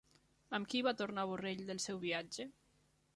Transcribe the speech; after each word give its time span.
Amb 0.57 0.69
qui 0.71 0.81
tornà 1.01 1.25
Borrell 1.31 1.61
del 1.67 1.83
seu 1.87 2.01
viatge? 2.09 2.47